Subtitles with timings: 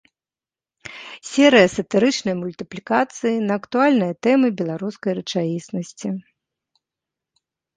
[1.31, 6.09] Серыя сатырычнай мультыплікацыі на актуальныя тэмы беларускай рэчаіснасці.